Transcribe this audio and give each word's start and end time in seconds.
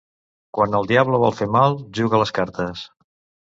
Quan 0.57 0.77
el 0.79 0.89
diable 0.91 1.19
vol 1.25 1.35
fer 1.41 1.49
mal, 1.57 1.79
juga 2.01 2.19
a 2.21 2.25
les 2.25 2.35
cartes. 2.41 2.85